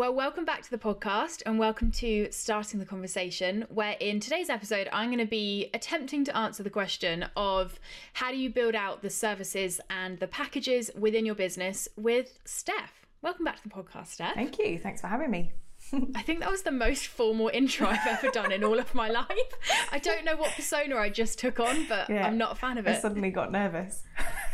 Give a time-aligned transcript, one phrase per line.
[0.00, 4.48] Well, welcome back to the podcast and welcome to Starting the Conversation, where in today's
[4.48, 7.78] episode, I'm going to be attempting to answer the question of
[8.14, 13.04] how do you build out the services and the packages within your business with Steph.
[13.20, 14.36] Welcome back to the podcast, Steph.
[14.36, 14.78] Thank you.
[14.78, 15.52] Thanks for having me.
[16.14, 19.08] I think that was the most formal intro I've ever done in all of my
[19.08, 19.28] life.
[19.90, 22.78] I don't know what persona I just took on, but yeah, I'm not a fan
[22.78, 22.90] of it.
[22.90, 24.02] I suddenly got nervous.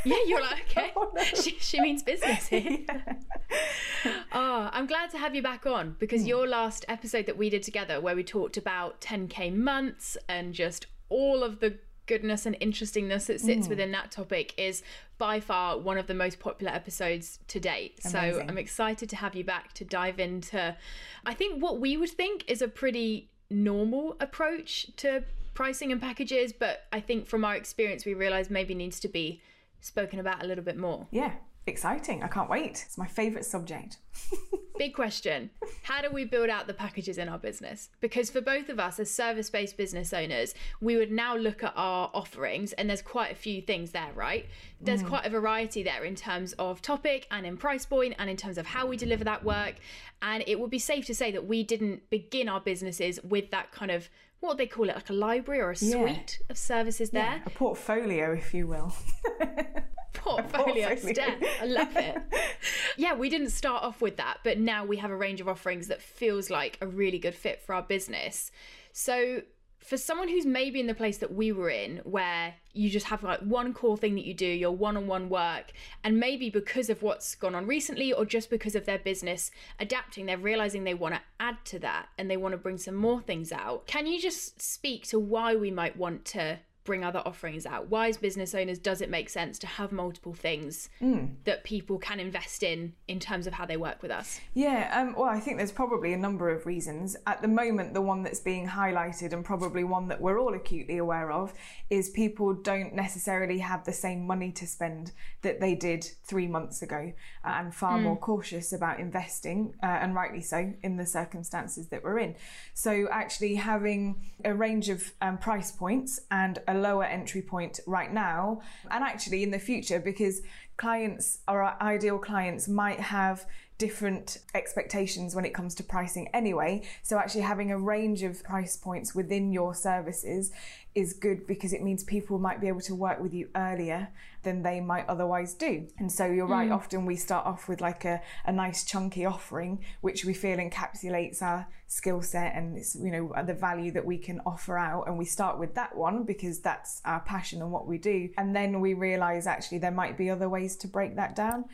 [0.05, 1.23] Yeah, you're like, okay, oh, no.
[1.23, 2.79] she, she, means business here.
[2.89, 4.23] Yeah.
[4.33, 6.29] Oh, I'm glad to have you back on because mm.
[6.29, 10.87] your last episode that we did together, where we talked about 10k months and just
[11.09, 13.71] all of the goodness and interestingness that sits mm.
[13.71, 14.83] within that topic is
[15.19, 18.01] by far one of the most popular episodes to date.
[18.05, 18.35] Amazing.
[18.35, 20.77] So I'm excited to have you back to dive into,
[21.25, 25.25] I think, what we would think is a pretty normal approach to
[25.55, 29.41] pricing and packages, but I think from our experience, we realize maybe needs to be
[29.81, 31.07] spoken about a little bit more.
[31.11, 31.33] Yeah,
[31.67, 32.23] exciting.
[32.23, 32.85] I can't wait.
[32.87, 33.99] It's my favorite subject.
[34.79, 35.51] Big question.
[35.83, 37.89] How do we build out the packages in our business?
[38.01, 41.73] Because for both of us as service based business owners, we would now look at
[41.77, 44.47] our offerings, and there's quite a few things there, right?
[44.81, 45.09] There's mm.
[45.09, 48.59] quite a variety there in terms of topic and in price point and in terms
[48.59, 49.77] of how we deliver that work.
[50.21, 53.73] And it would be safe to say that we didn't begin our businesses with that
[53.73, 54.09] kind of
[54.41, 56.47] what they call it, like a library or a suite yeah.
[56.51, 57.23] of services there.
[57.23, 58.95] Yeah, a portfolio, if you will.
[60.13, 61.15] portfolio, portfolio.
[61.15, 61.43] step.
[61.61, 62.17] I love it.
[62.97, 65.89] yeah, we didn't start off with that, but now we have a range of offerings
[65.89, 68.51] that feels like a really good fit for our business.
[68.93, 69.43] So
[69.87, 73.23] for someone who's maybe in the place that we were in where you just have
[73.23, 75.71] like one core thing that you do your one-on-one work
[76.03, 80.27] and maybe because of what's gone on recently or just because of their business adapting
[80.27, 83.21] they're realizing they want to add to that and they want to bring some more
[83.21, 83.87] things out.
[83.87, 87.89] Can you just speak to why we might want to bring other offerings out?
[87.89, 91.35] Why, as business owners, does it make sense to have multiple things mm.
[91.45, 94.41] that people can invest in in terms of how they work with us?
[94.55, 97.17] Yeah, um, well, I think there's probably a number of reasons.
[97.27, 100.99] At the moment, the one that's being highlighted, and probably one that we're all acutely
[100.99, 101.53] aware of,
[101.91, 106.83] is people don't necessarily have the same money to spend that they did three months
[106.83, 107.13] ago
[107.45, 108.03] and far mm.
[108.03, 112.35] more cautious about investing, uh, and rightly so, in the circumstances that we're in.
[112.75, 118.13] So, actually, having a range of um, price points and a lower entry point right
[118.13, 118.61] now
[118.91, 120.43] and actually in the future because
[120.77, 123.47] clients our ideal clients might have
[123.79, 126.83] different expectations when it comes to pricing anyway.
[127.03, 130.51] So actually having a range of price points within your services
[130.97, 134.09] is good because it means people might be able to work with you earlier
[134.43, 135.87] than they might otherwise do.
[135.99, 136.75] And so you're right, mm.
[136.75, 141.43] often we start off with like a, a nice chunky offering, which we feel encapsulates
[141.43, 145.07] our skill set and it's, you know, the value that we can offer out.
[145.07, 148.31] And we start with that one because that's our passion and what we do.
[148.39, 151.67] And then we realize actually there might be other ways to break that down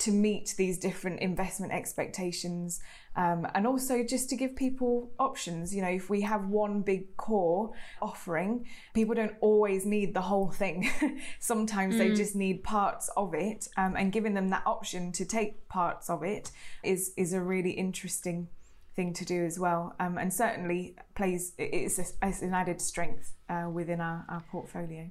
[0.00, 2.80] to meet these different investment expectations
[3.16, 5.74] um, and also just to give people options.
[5.74, 10.50] You know if we have one big core offering people don't always need the whole
[10.50, 10.90] thing.
[11.38, 11.98] Sometimes mm.
[11.98, 16.08] they just need parts of it um, and giving them that option to take parts
[16.10, 16.50] of it
[16.82, 18.48] is is a really interesting
[18.96, 19.94] thing to do as well.
[20.00, 25.10] Um, and certainly plays it's, a, it's an added strength uh, within our, our portfolio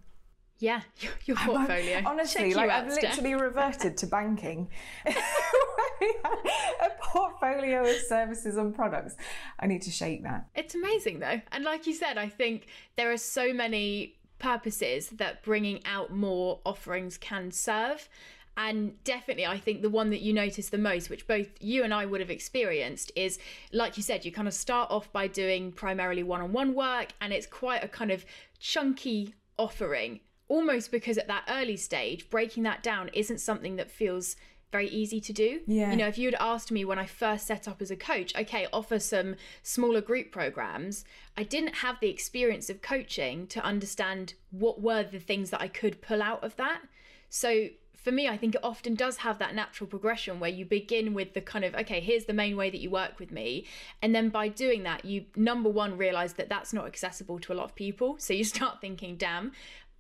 [0.60, 2.02] yeah, your, your portfolio.
[2.06, 4.70] honestly, like I've literally reverted to banking.
[5.06, 9.16] a portfolio of services and products.
[9.60, 10.48] I need to shake that.
[10.56, 11.42] It's amazing though.
[11.52, 12.68] And like you said, I think
[12.98, 18.10] there are so many purposes that bringing out more offerings can serve.
[18.58, 21.94] And definitely, I think the one that you notice the most, which both you and
[21.94, 23.40] I would have experienced, is
[23.72, 27.14] like you said, you kind of start off by doing primarily one on one work,
[27.22, 28.26] and it's quite a kind of
[28.60, 30.20] chunky offering
[30.50, 34.36] almost because at that early stage, breaking that down isn't something that feels
[34.72, 35.62] very easy to do.
[35.66, 35.92] Yeah.
[35.92, 38.36] You know, if you had asked me when I first set up as a coach,
[38.36, 41.06] okay, offer some smaller group programs,
[41.38, 45.70] I didn't have the experience of coaching to understand what were the things that I
[45.70, 46.82] could pull out of that.
[47.30, 51.14] So for me, I think it often does have that natural progression where you begin
[51.14, 53.66] with the kind of, okay, here's the main way that you work with me.
[54.02, 57.56] And then by doing that, you, number one, realize that that's not accessible to a
[57.56, 58.18] lot of people.
[58.20, 59.52] So you start thinking, damn,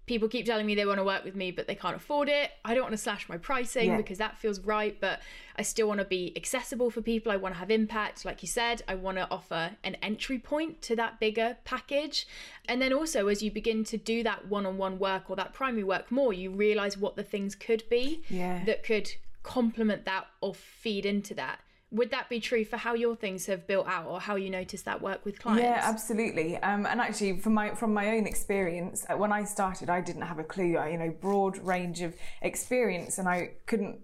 [0.09, 2.49] people keep telling me they want to work with me but they can't afford it.
[2.65, 3.97] I don't want to slash my pricing yeah.
[3.97, 5.21] because that feels right but
[5.55, 7.31] i still want to be accessible for people.
[7.31, 8.25] I want to have impact.
[8.25, 12.27] Like you said i want to offer an entry point to that bigger package.
[12.67, 16.11] And then also as you begin to do that one-on-one work or that primary work
[16.11, 18.63] more you realize what the things could be yeah.
[18.65, 19.11] that could
[19.43, 21.59] complement that or feed into that
[21.91, 24.83] would that be true for how your things have built out or how you notice
[24.83, 29.05] that work with clients yeah absolutely um, and actually from my from my own experience
[29.09, 32.15] uh, when i started i didn't have a clue I, you know broad range of
[32.41, 33.99] experience and i couldn't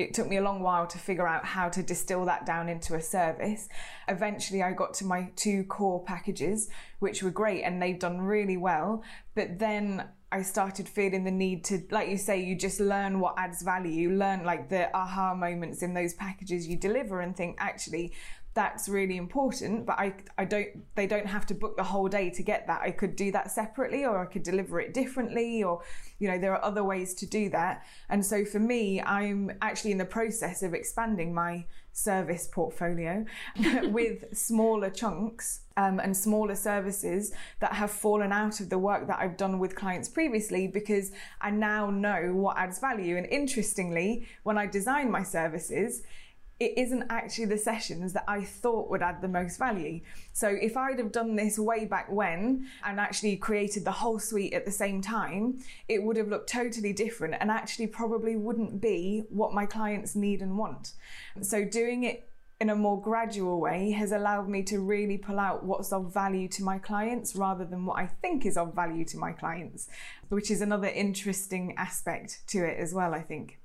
[0.00, 2.94] it took me a long while to figure out how to distill that down into
[2.94, 3.68] a service.
[4.08, 6.70] Eventually, I got to my two core packages,
[7.00, 9.04] which were great and they've done really well.
[9.34, 13.34] But then I started feeling the need to, like you say, you just learn what
[13.36, 13.90] adds value.
[13.90, 18.12] You learn like the aha moments in those packages you deliver and think, actually,
[18.54, 22.30] that's really important but I, I don't they don't have to book the whole day
[22.30, 25.82] to get that i could do that separately or i could deliver it differently or
[26.18, 29.92] you know there are other ways to do that and so for me i'm actually
[29.92, 33.24] in the process of expanding my service portfolio
[33.84, 39.18] with smaller chunks um, and smaller services that have fallen out of the work that
[39.18, 41.10] I've done with clients previously because
[41.40, 43.16] I now know what adds value.
[43.16, 46.02] And interestingly, when I design my services,
[46.58, 50.00] it isn't actually the sessions that I thought would add the most value.
[50.34, 54.52] So if I'd have done this way back when and actually created the whole suite
[54.52, 59.24] at the same time, it would have looked totally different and actually probably wouldn't be
[59.30, 60.92] what my clients need and want.
[61.40, 62.29] So doing it
[62.60, 66.46] in a more gradual way has allowed me to really pull out what's of value
[66.46, 69.88] to my clients rather than what I think is of value to my clients,
[70.28, 73.58] which is another interesting aspect to it as well, I think.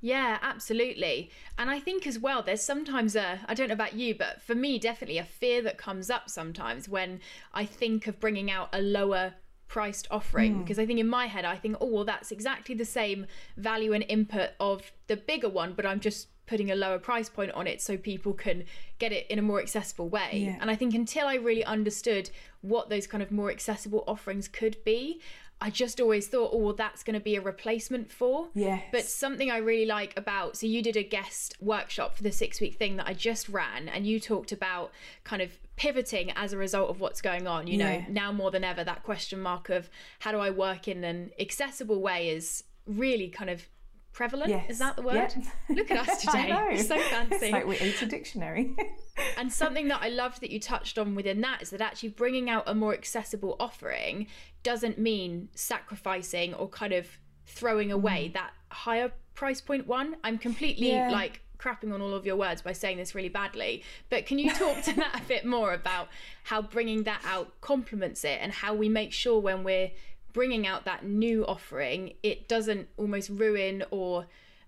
[0.00, 1.30] Yeah, absolutely.
[1.58, 4.54] And I think as well, there's sometimes a, I don't know about you, but for
[4.54, 7.20] me, definitely a fear that comes up sometimes when
[7.52, 9.34] I think of bringing out a lower
[9.66, 10.56] priced offering.
[10.56, 10.58] Mm.
[10.60, 13.26] Because I think in my head, I think, oh, well, that's exactly the same
[13.56, 17.50] value and input of the bigger one, but I'm just putting a lower price point
[17.52, 18.64] on it so people can
[18.98, 20.44] get it in a more accessible way.
[20.46, 20.58] Yeah.
[20.60, 22.30] And I think until I really understood
[22.60, 25.20] what those kind of more accessible offerings could be,
[25.60, 28.48] I just always thought, oh, well, that's going to be a replacement for.
[28.54, 28.80] Yeah.
[28.92, 32.60] But something I really like about, so you did a guest workshop for the six
[32.60, 34.92] week thing that I just ran, and you talked about
[35.22, 37.66] kind of pivoting as a result of what's going on.
[37.66, 37.98] You yeah.
[37.98, 39.88] know, now more than ever, that question mark of
[40.18, 43.66] how do I work in an accessible way is really kind of
[44.14, 44.48] prevalent.
[44.48, 44.70] Yes.
[44.70, 45.34] Is that the word?
[45.68, 46.78] Look at us today.
[46.78, 47.34] so fancy.
[47.34, 48.74] It's like we ate a dictionary.
[49.36, 52.48] and something that I loved that you touched on within that is that actually bringing
[52.48, 54.28] out a more accessible offering
[54.62, 57.06] doesn't mean sacrificing or kind of
[57.44, 58.32] throwing away mm.
[58.34, 60.16] that higher price point one.
[60.24, 61.10] I'm completely yeah.
[61.10, 63.82] like crapping on all of your words by saying this really badly.
[64.10, 66.08] But can you talk to that a bit more about
[66.44, 69.90] how bringing that out complements it and how we make sure when we're
[70.34, 74.26] bringing out that new offering, it doesn't almost ruin or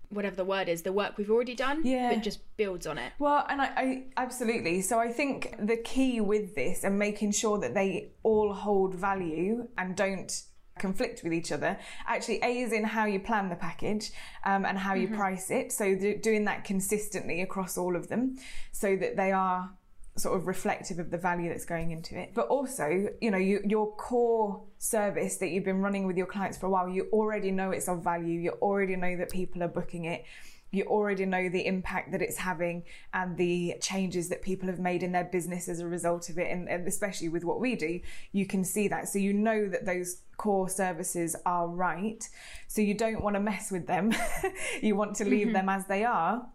[0.09, 2.13] whatever the word is, the work we've already done, yeah.
[2.13, 3.11] but just builds on it.
[3.19, 4.81] Well, and I, I, absolutely.
[4.81, 9.67] So I think the key with this and making sure that they all hold value
[9.77, 10.43] and don't
[10.79, 11.75] conflict with each other
[12.05, 14.11] actually a is in how you plan the package
[14.45, 15.17] um, and how you mm-hmm.
[15.17, 18.37] price it so doing that consistently across all of them
[18.71, 19.71] so that they are
[20.17, 22.31] sort of reflective of the value that's going into it.
[22.33, 26.57] But also, you know, you, your core service that you've been running with your clients
[26.57, 28.39] for a while, you already know it's of value.
[28.39, 30.25] You already know that people are booking it.
[30.71, 32.83] You already know the impact that it's having
[33.13, 36.51] and the changes that people have made in their business as a result of it.
[36.51, 38.01] And, and especially with what we do,
[38.33, 39.07] you can see that.
[39.07, 42.27] So you know that those core services are right.
[42.67, 44.13] So you don't want to mess with them.
[44.81, 45.53] you want to leave mm-hmm.
[45.53, 46.45] them as they are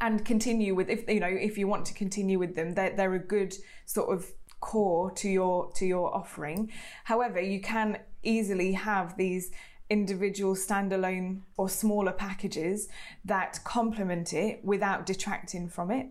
[0.00, 3.14] and continue with if you know if you want to continue with them they're, they're
[3.14, 3.54] a good
[3.86, 6.70] sort of core to your to your offering.
[7.04, 9.50] However you can easily have these
[9.88, 12.88] individual standalone or smaller packages
[13.24, 16.06] that complement it without detracting from it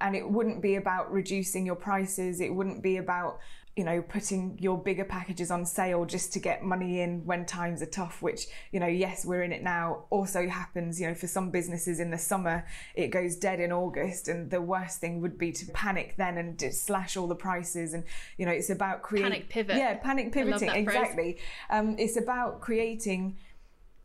[0.00, 3.38] and it wouldn't be about reducing your prices it wouldn't be about
[3.76, 7.82] you know, putting your bigger packages on sale just to get money in when times
[7.82, 11.26] are tough, which, you know, yes, we're in it now, also happens, you know, for
[11.26, 12.64] some businesses in the summer,
[12.94, 14.28] it goes dead in August.
[14.28, 17.94] And the worst thing would be to panic then and slash all the prices.
[17.94, 18.04] And,
[18.38, 19.32] you know, it's about creating.
[19.32, 19.76] Panic pivot.
[19.76, 20.70] Yeah, panic pivoting.
[20.70, 21.38] Exactly.
[21.68, 23.38] Um, it's about creating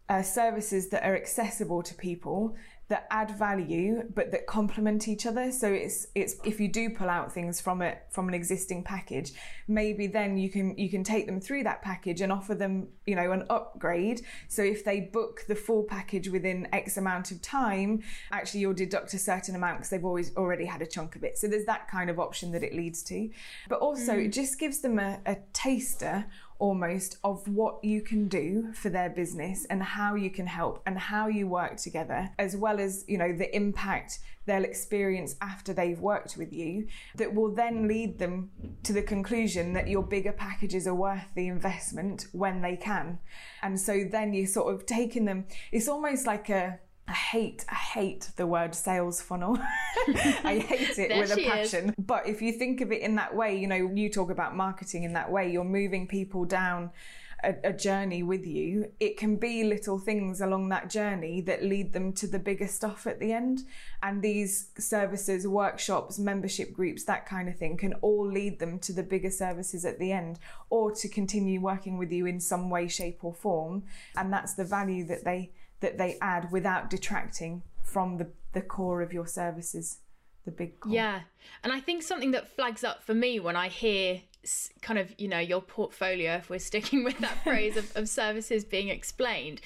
[0.10, 2.56] uh, services that are accessible to people
[2.90, 5.52] that add value but that complement each other.
[5.52, 9.32] So it's it's if you do pull out things from it from an existing package
[9.68, 13.16] maybe then you can you can take them through that package and offer them you
[13.16, 14.22] know an upgrade.
[14.48, 19.14] So if they book the full package within x amount of time actually you'll deduct
[19.14, 21.38] a certain amount because they've always already had a chunk of it.
[21.38, 23.30] So there's that kind of option that it leads to.
[23.70, 24.26] But also mm.
[24.26, 26.26] it just gives them a, a taster
[26.60, 30.98] almost of what you can do for their business and how you can help and
[30.98, 36.00] how you work together as well as you know the impact they'll experience after they've
[36.00, 38.50] worked with you that will then lead them
[38.84, 43.20] to the conclusion that your bigger packages are worth the investment when they can.
[43.62, 47.76] And so then you're sort of taking them it's almost like a I hate, I
[47.76, 49.58] hate the word sales funnel.
[50.08, 51.90] I hate it with a passion.
[51.90, 51.96] Is.
[51.98, 55.04] But if you think of it in that way, you know, you talk about marketing
[55.04, 56.92] in that way, you're moving people down
[57.44, 61.94] a, a journey with you, it can be little things along that journey that lead
[61.94, 63.64] them to the bigger stuff at the end.
[64.04, 68.94] And these services, workshops, membership groups, that kind of thing can all lead them to
[68.94, 70.38] the bigger services at the end
[70.70, 73.84] or to continue working with you in some way, shape, or form.
[74.16, 79.02] And that's the value that they that they add without detracting from the, the core
[79.02, 80.00] of your services
[80.46, 80.94] the big core.
[80.94, 81.22] Yeah.
[81.64, 84.22] And I think something that flags up for me when I hear
[84.82, 88.64] kind of you know your portfolio if we're sticking with that phrase of, of services
[88.64, 89.60] being explained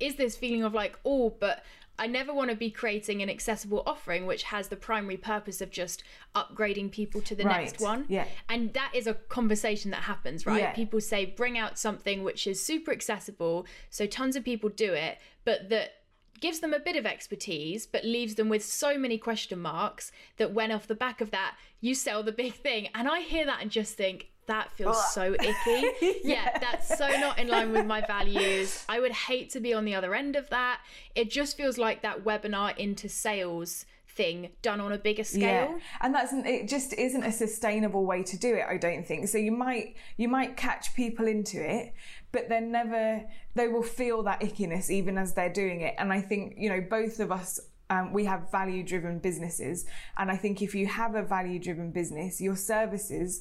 [0.00, 1.64] is this feeling of like oh but
[1.98, 5.70] I never want to be creating an accessible offering which has the primary purpose of
[5.70, 7.64] just upgrading people to the Right.
[7.64, 8.06] next one.
[8.08, 8.26] Yeah.
[8.48, 10.60] And that is a conversation that happens, right?
[10.60, 10.72] Yeah.
[10.72, 15.18] People say bring out something which is super accessible, so tons of people do it,
[15.44, 15.94] but that
[16.40, 20.52] gives them a bit of expertise but leaves them with so many question marks that
[20.52, 22.88] when off the back of that you sell the big thing.
[22.94, 26.20] And I hear that and just think that feels so icky.
[26.24, 28.84] yeah, that's so not in line with my values.
[28.88, 30.80] I would hate to be on the other end of that.
[31.14, 33.86] It just feels like that webinar into sales
[34.18, 35.40] thing done on a bigger scale.
[35.70, 36.68] Yeah, and that's it.
[36.68, 38.64] Just isn't a sustainable way to do it.
[38.68, 39.28] I don't think.
[39.28, 41.94] So you might you might catch people into it,
[42.32, 43.24] but they're never.
[43.54, 45.94] They will feel that ickiness even as they're doing it.
[45.98, 47.60] And I think you know both of us.
[47.90, 49.86] Um, we have value driven businesses,
[50.18, 53.40] and I think if you have a value driven business, your services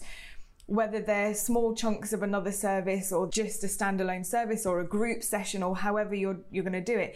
[0.68, 5.24] whether they're small chunks of another service or just a standalone service or a group
[5.24, 7.16] session or however you're you're going to do it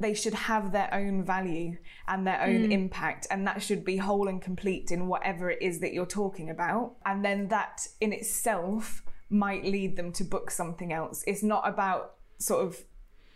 [0.00, 1.76] they should have their own value
[2.08, 2.72] and their own mm.
[2.72, 6.48] impact and that should be whole and complete in whatever it is that you're talking
[6.48, 6.94] about.
[7.04, 11.22] And then that in itself might lead them to book something else.
[11.26, 12.82] It's not about sort of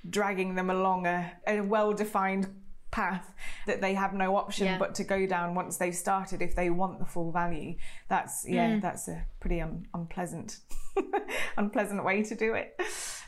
[0.08, 2.48] dragging them along a, a well-defined
[2.94, 3.34] path
[3.66, 4.78] that they have no option Yeah.
[4.78, 7.74] but to go down once they've started if they want the full value.
[8.08, 8.80] That's yeah mm.
[8.80, 10.58] that's a pretty un- unpleasant
[11.56, 12.80] unpleasant way to do it.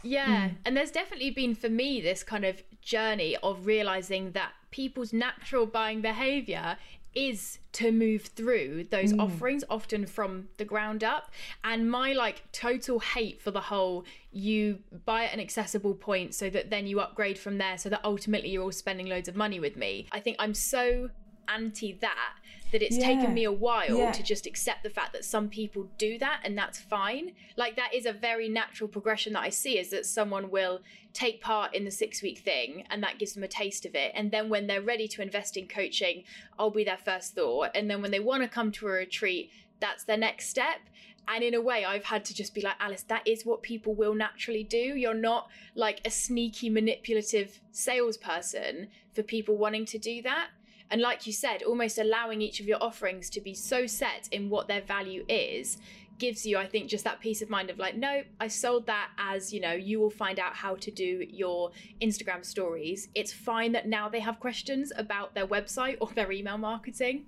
[0.04, 0.54] Yeah, hmm.
[0.64, 5.66] and there's definitely been for me this kind of journey of realizing that people's natural
[5.66, 6.76] buying behavior
[7.16, 9.20] is to move through those mm.
[9.20, 11.30] offerings often from the ground up.
[11.64, 16.50] And my like total hate for the whole you buy at an accessible point so
[16.50, 19.58] that then you upgrade from there so that ultimately you're all spending loads of money
[19.58, 20.06] with me.
[20.12, 21.10] I think i'm so
[21.48, 22.34] anti that
[22.72, 23.06] that it's Yeah.
[23.06, 24.10] taken me a while Yeah.
[24.12, 27.32] to just accept the fact that some people do that and that's fine.
[27.56, 31.40] Like that is a very natural progression that I see is that someone will take
[31.40, 34.32] part in the 6 week thing and that gives them a taste of it and
[34.32, 36.24] then when they're ready to invest in coaching,
[36.58, 39.50] I'll be their first thought and then when they want to come to a retreat,
[39.78, 40.80] that's their next step.
[41.28, 43.94] And in a way, I've had to just be like, Alice, that is what people
[43.94, 44.76] will naturally do.
[44.78, 50.50] You're not like a sneaky, manipulative salesperson for people wanting to do that.
[50.90, 54.50] And like you said, almost allowing each of your offerings to be so set in
[54.50, 55.78] what their value is
[56.18, 59.10] gives you, I think, just that peace of mind of like, no, I sold that
[59.18, 63.08] as, you know, you will find out how to do your Instagram stories.
[63.14, 67.26] It's fine that now they have questions about their website or their email marketing.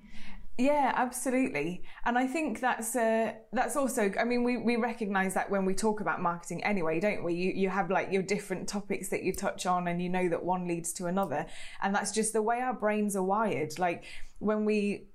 [0.61, 1.85] Yeah, absolutely.
[2.05, 4.11] And I think that's uh, that's also.
[4.19, 7.35] I mean, we we recognise that when we talk about marketing anyway, don't we?
[7.35, 10.45] You you have like your different topics that you touch on, and you know that
[10.45, 11.47] one leads to another,
[11.81, 13.79] and that's just the way our brains are wired.
[13.79, 14.03] Like
[14.41, 15.07] when we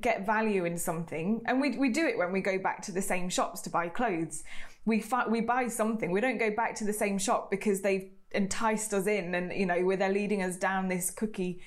[0.00, 3.02] get value in something, and we we do it when we go back to the
[3.02, 4.42] same shops to buy clothes.
[4.86, 6.10] We fi- we buy something.
[6.10, 9.66] We don't go back to the same shop because they've enticed us in, and you
[9.66, 11.60] know, where they're leading us down this cookie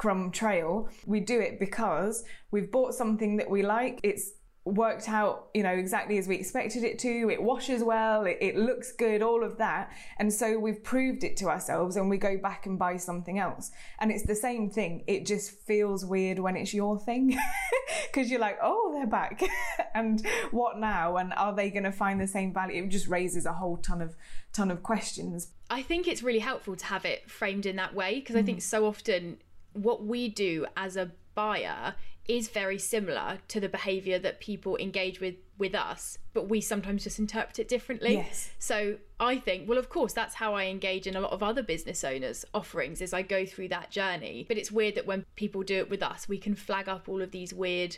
[0.00, 0.88] crumb trail.
[1.04, 4.00] We do it because we've bought something that we like.
[4.02, 4.32] It's
[4.64, 7.28] worked out, you know, exactly as we expected it to.
[7.30, 9.92] It washes well, it, it looks good, all of that.
[10.18, 13.72] And so we've proved it to ourselves and we go back and buy something else.
[13.98, 15.04] And it's the same thing.
[15.06, 17.38] It just feels weird when it's your thing
[18.06, 19.42] because you're like, oh, they're back.
[19.94, 21.18] and what now?
[21.18, 22.84] And are they going to find the same value?
[22.84, 24.16] It just raises a whole ton of
[24.54, 25.48] ton of questions.
[25.68, 28.58] I think it's really helpful to have it framed in that way because I think
[28.58, 28.62] mm.
[28.62, 29.36] so often
[29.72, 31.94] what we do as a buyer
[32.28, 37.04] is very similar to the behavior that people engage with with us but we sometimes
[37.04, 38.50] just interpret it differently Yes.
[38.58, 41.62] so i think well of course that's how i engage in a lot of other
[41.62, 45.62] business owners offerings is i go through that journey but it's weird that when people
[45.62, 47.96] do it with us we can flag up all of these weird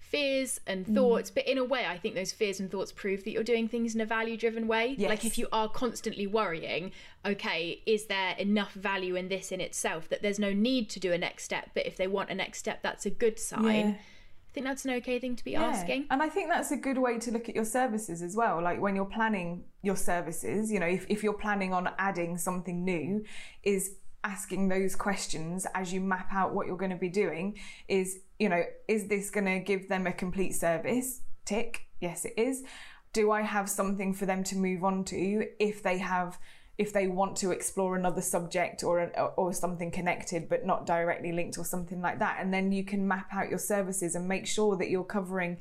[0.00, 0.94] fears and Mm.
[0.94, 3.68] thoughts but in a way i think those fears and thoughts prove that you're doing
[3.68, 6.90] things in a value driven way like if you are constantly worrying
[7.24, 11.12] okay is there enough value in this in itself that there's no need to do
[11.12, 13.94] a next step but if they want a next step that's a good sign Yeah.
[13.94, 15.62] i think that's an okay thing to be Yeah.
[15.66, 18.60] asking And I think that's a good way to look at your services as well.
[18.60, 22.84] Like when you're planning your services, you know, if, if you're planning on adding something
[22.84, 23.24] new,
[23.62, 23.92] is
[24.24, 27.58] asking those questions as you map out what you're going to be doing
[27.88, 31.22] is, you know, is this going to give them a complete service?
[31.44, 31.86] Tick.
[32.00, 32.62] Yes, it is.
[33.12, 36.38] do I have something for them to move on to if they have
[36.78, 41.58] if they want to explore another subject or or something connected but not directly linked
[41.58, 44.76] or something like that and then you can map out your services and make sure
[44.76, 45.58] that you're covering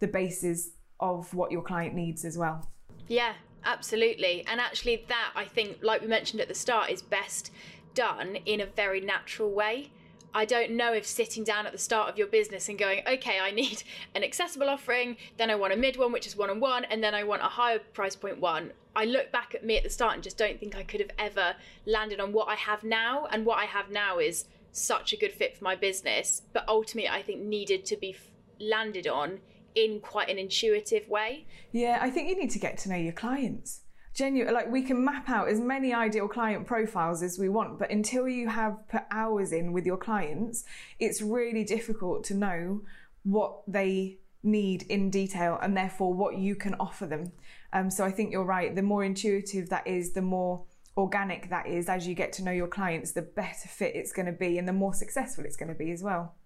[0.00, 0.70] the bases
[1.00, 2.68] of what your client needs as well.
[3.08, 3.34] Yeah,
[3.64, 4.44] absolutely.
[4.46, 7.50] And actually that I think like we mentioned at the start is best
[7.94, 9.90] done in a very natural way.
[10.36, 13.38] I don't know if sitting down at the start of your business and going, okay,
[13.40, 13.84] I need
[14.14, 17.02] an accessible offering, then I want a mid one, which is one on one, and
[17.02, 18.72] then I want a higher price point one.
[18.96, 21.10] I look back at me at the start and just don't think I could have
[21.18, 21.54] ever
[21.86, 23.26] landed on what I have now.
[23.30, 27.08] And what I have now is such a good fit for my business, but ultimately,
[27.08, 28.16] I think needed to be
[28.60, 29.40] landed on
[29.74, 31.46] in quite an intuitive way.
[31.72, 33.80] Yeah, I think you need to get to know your clients
[34.14, 37.90] genuine like we can map out as many ideal client profiles as we want but
[37.90, 40.64] until you have put hours in with your clients
[41.00, 42.80] it's really difficult to know
[43.24, 47.32] what they need in detail and therefore what you can offer them.
[47.72, 50.64] Um, so i think you're right the more intuitive that is the more
[50.96, 54.26] organic that is as you get to know your clients the better fit it's going
[54.26, 56.36] to be and the more successful it's going to be as well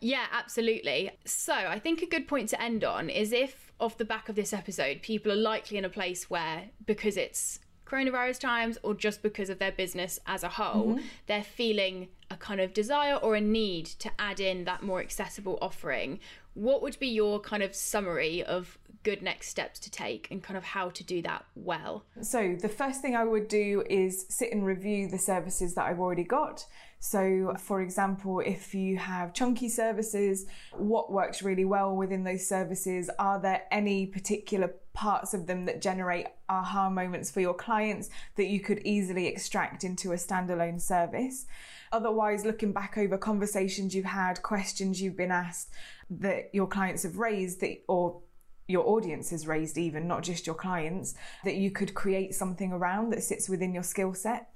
[0.00, 4.04] yeah absolutely so i think a good point to end on is if off the
[4.04, 8.78] back of this episode, people are likely in a place where, because it's coronavirus times
[8.82, 11.06] or just because of their business as a whole, mm-hmm.
[11.26, 15.58] they're feeling a kind of desire or a need to add in that more accessible
[15.62, 16.18] offering.
[16.54, 20.56] What would be your kind of summary of good next steps to take and kind
[20.56, 22.04] of how to do that well?
[22.22, 26.00] So, the first thing I would do is sit and review the services that I've
[26.00, 26.66] already got.
[27.00, 33.08] So, for example, if you have chunky services, what works really well within those services?
[33.18, 38.46] Are there any particular parts of them that generate aha moments for your clients that
[38.46, 41.46] you could easily extract into a standalone service?
[41.92, 45.70] Otherwise, looking back over conversations you've had, questions you've been asked
[46.10, 48.20] that your clients have raised that, or
[48.68, 53.10] your audience is raised even not just your clients that you could create something around
[53.10, 54.50] that sits within your skill set.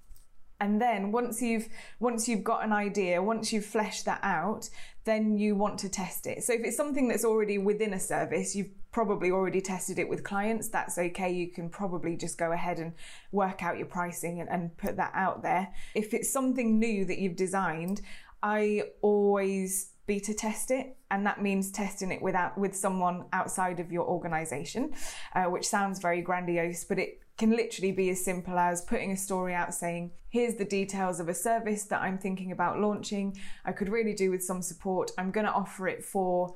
[0.61, 4.69] And then once you've once you've got an idea once you've fleshed that out
[5.05, 6.45] then you want to test it.
[6.45, 10.23] So if it's something that's already within a service you've probably already tested it with
[10.23, 11.33] clients that's okay.
[11.33, 12.93] You can probably just go ahead and
[13.33, 15.73] work out your pricing and, and put that out there.
[15.95, 18.03] If it's something new that you've designed
[18.45, 23.93] i always beta test it and that means testing it without with someone outside of
[23.93, 24.93] your organization
[25.35, 29.17] uh, which sounds very grandiose but it can literally be as simple as putting a
[29.17, 33.37] story out saying here's the details of a service that i'm thinking about launching.
[33.65, 35.11] I could really do with some support.
[35.19, 36.55] I'm going to offer it for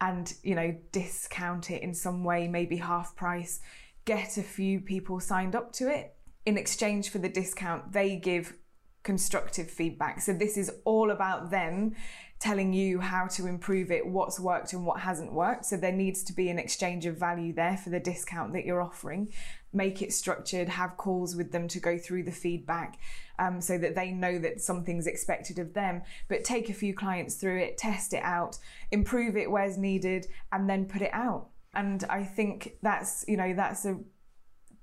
[0.00, 3.60] and you know discount it in some way maybe half price.
[4.04, 6.14] Get a few people signed up to it.
[6.44, 8.54] In exchange for the discount they give
[9.02, 10.20] constructive feedback.
[10.20, 11.94] So this is all about them
[12.42, 15.64] telling you how to improve it, what's worked and what hasn't worked.
[15.64, 18.82] So there needs to be an exchange of value there for the discount that you're
[18.82, 19.32] offering.
[19.72, 22.98] Make it structured, have calls with them to go through the feedback
[23.38, 26.02] um, so that they know that something's expected of them.
[26.28, 28.58] But take a few clients through it, test it out,
[28.90, 31.46] improve it where's needed, and then put it out.
[31.74, 34.00] And I think that's, you know, that's a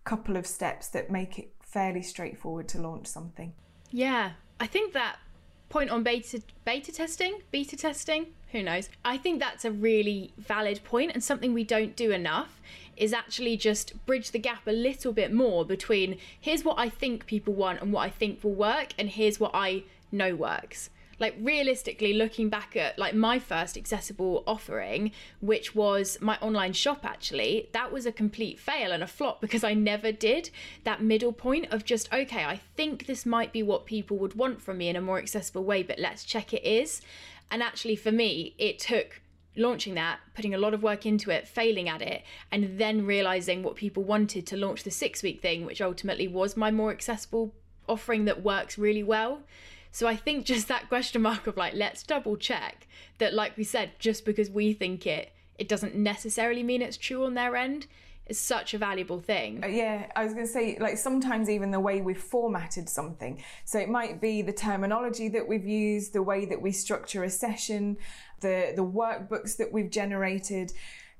[0.06, 3.52] couple of steps that make it fairly straightforward to launch something.
[3.92, 5.18] Yeah, I think that
[5.70, 8.90] point on beta beta testing, beta testing, who knows?
[9.06, 12.60] I think that's a really valid point and something we don't do enough
[12.98, 17.26] is actually just bridge the gap a little bit more between here's what I think
[17.26, 21.36] people want and what I think will work and here's what I know works like
[21.40, 27.70] realistically looking back at like my first accessible offering which was my online shop actually
[27.74, 30.50] that was a complete fail and a flop because i never did
[30.84, 34.62] that middle point of just okay i think this might be what people would want
[34.62, 37.02] from me in a more accessible way but let's check it is
[37.52, 39.22] and actually for me it took
[39.56, 43.62] launching that, putting a lot of work into it, failing at it, and then realizing
[43.62, 47.54] what people wanted to launch the six week thing, which ultimately was my more accessible
[47.88, 49.42] offering that works really well.
[49.92, 53.64] So I think just that question mark of like, let's double check that, like we
[53.64, 57.88] said, just because we think it, it doesn't necessarily mean it's true on their end
[58.28, 59.64] is such a valuable thing.
[59.64, 63.44] Uh, yeah, I was going to say, like, sometimes even the way we've formatted something.
[63.66, 67.30] So it might be the terminology that we've used, the way that we structure a
[67.30, 67.98] session,
[68.42, 70.72] the, the workbooks that we've generated.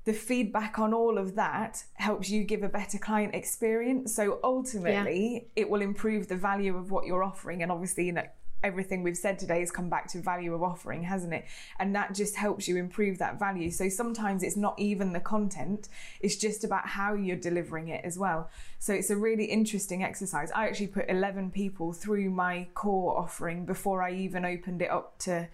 [0.04, 4.14] The feedback on all of that helps you give a better client experience.
[4.14, 5.62] So ultimately, yeah.
[5.62, 7.62] it will improve the value of what you're offering.
[7.62, 8.26] And obviously, you know,
[8.62, 11.46] everything we've said today has come back to value of offering, hasn't it?
[11.78, 13.70] And that just helps you improve that value.
[13.70, 15.88] So sometimes it's not even the content,
[16.20, 18.50] it's just about how you're delivering it as well.
[18.78, 20.50] So it's a really interesting exercise.
[20.52, 25.18] I actually put 11 people through my core offering before I even opened it up
[25.20, 25.48] to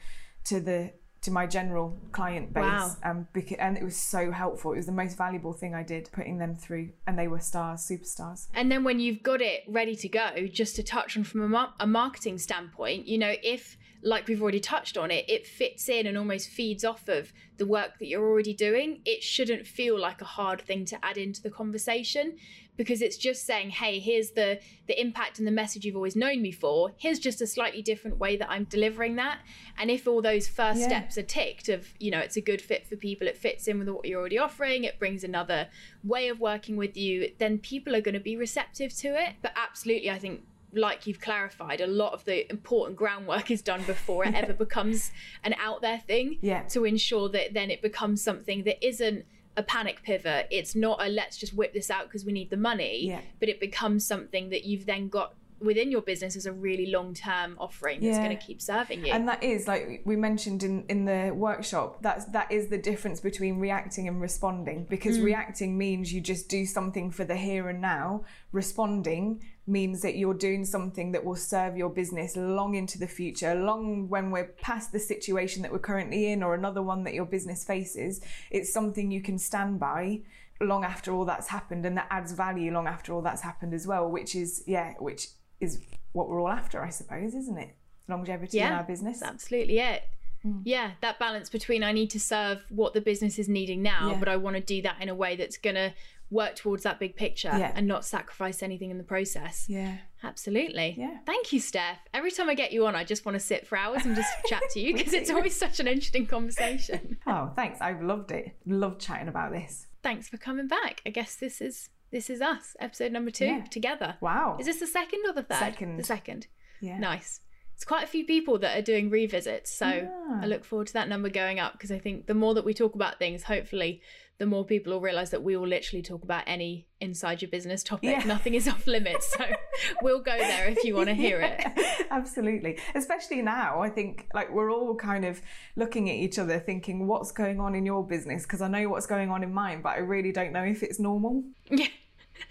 [0.45, 0.92] to the
[1.27, 2.62] to my general client base.
[2.62, 2.97] Wow.
[3.03, 4.73] Um, because, and it was so helpful.
[4.73, 7.81] It was the most valuable thing I did, putting them through, and they were stars,
[7.81, 8.47] superstars.
[8.55, 11.49] And then when you've got it ready to go, just to touch on from a,
[11.49, 15.89] mar- a marketing standpoint, you know, if like we've already touched on it, it fits
[15.89, 19.01] in and almost feeds off of the work that you're already doing.
[19.05, 22.37] It shouldn't feel like a hard thing to add into the conversation
[22.77, 26.41] because it's just saying, hey, here's the the impact and the message you've always known
[26.43, 26.93] me for.
[26.97, 29.39] Here's just a slightly different way that I'm delivering that.
[29.79, 30.87] And if all those first Yeah.
[30.89, 33.79] steps are ticked of, you know, it's a good fit for people, it fits in
[33.81, 35.69] with what you're already offering, it brings another
[36.05, 39.35] way of working with you, then people are going to be receptive to it.
[39.43, 43.83] But absolutely, I think like you've clarified, a lot of the important groundwork is done
[43.85, 45.11] before it ever becomes
[45.43, 46.62] an out there thing Yeah.
[46.69, 49.25] to ensure that then it becomes something that isn't
[49.57, 50.47] a panic pivot.
[50.51, 53.21] It's not a let's just whip this out because we need the money, Yeah.
[53.40, 57.14] but it becomes something that you've then got within your business as a really long
[57.14, 58.25] term offering that's Yeah.
[58.25, 59.12] going to keep serving you.
[59.12, 62.03] And that is like we mentioned in in the workshop.
[62.03, 64.85] That's that is the difference between reacting and responding.
[64.85, 64.88] Mm.
[64.88, 68.25] Because reacting means you just do something for the here and now.
[68.53, 73.55] Responding means that you're doing something that will serve your business long into the future,
[73.55, 77.27] long when we're past the situation that we're currently in or another one that your
[77.27, 78.21] business faces.
[78.51, 80.21] It's something you can stand by
[80.61, 83.87] long after all that's happened and that adds value long after all that's happened as
[83.87, 85.29] well, which is yeah, which
[85.61, 85.81] is
[86.12, 87.75] what we're all after, I suppose, isn't it?
[88.09, 89.23] Longevity in our business.
[89.23, 90.03] Absolutely it.
[90.45, 90.62] Mm.
[90.64, 94.19] Yeah, that balance between I need to serve what the business is needing now, Yeah.
[94.19, 95.92] but I want to do that in a way that's going to
[96.31, 97.73] work towards that big picture Yeah.
[97.75, 99.66] and not sacrifice anything in the process.
[99.69, 99.97] Yeah.
[100.23, 100.95] Absolutely.
[100.99, 101.19] Yeah.
[101.25, 101.99] Thank you, Steph.
[102.12, 104.31] Every time I get you on, I just want to sit for hours and just
[104.49, 107.19] chat to you because it's always such an interesting conversation.
[107.27, 107.81] Oh, thanks.
[107.81, 108.53] I've loved it.
[108.66, 109.87] Loved chatting about this.
[110.03, 111.03] Thanks for coming back.
[111.05, 113.64] I guess this is this is us, episode number two, Yeah.
[113.64, 114.16] together.
[114.21, 114.57] Wow.
[114.61, 115.59] Is this the second or the third?
[115.59, 115.97] Second.
[115.99, 116.47] The second.
[116.81, 116.99] Yeah.
[116.99, 117.40] Nice.
[117.77, 120.41] It's quite a few people that are doing revisits, so Ah.
[120.43, 122.73] I look forward to that number going up because I think the more that we
[122.73, 124.01] talk about things, hopefully,
[124.39, 127.83] the more people will realize that we will literally talk about any inside your business
[127.83, 128.11] topic.
[128.11, 128.25] Yeah.
[128.25, 129.45] Nothing is off limits, so
[130.03, 132.07] we'll go there if you want to hear it.
[132.11, 132.79] Absolutely.
[132.95, 135.41] Especially now, I think like we're all kind of
[135.77, 138.43] looking at each other thinking, what's going on in your business?
[138.45, 140.99] Because I know what's going on in mine, but I really don't know if it's
[140.99, 141.45] normal.
[141.71, 141.89] Yeah.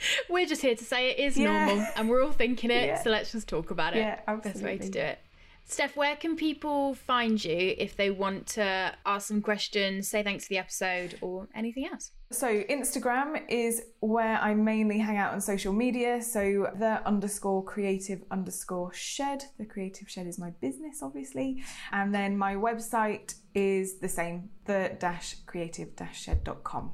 [0.30, 1.66] We're just here to say it is Yeah.
[1.66, 3.04] normal and we're all thinking it, Yeah.
[3.04, 4.00] so let's just talk about it.
[4.00, 5.20] Yeah, Best way to do it.
[5.68, 10.46] Steph, where can people find you if they want to ask some questions, say thanks
[10.46, 12.12] for the episode, or anything else?
[12.32, 16.22] So Instagram is where I mainly hang out on social media.
[16.22, 19.46] So the underscore creative underscore shed.
[19.58, 21.64] The creative shed is my business, obviously.
[21.92, 26.92] And then my website is the same, the dash creative dash shed.com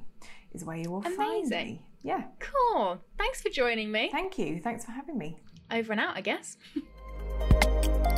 [0.54, 1.66] is where you will find Amazing.
[1.68, 1.86] me.
[2.04, 2.24] Yeah.
[2.40, 3.00] Cool.
[3.18, 4.10] Thanks for joining me.
[4.12, 4.60] Thank you.
[4.60, 5.40] Thanks for having me.
[5.72, 6.58] Over and out, I guess.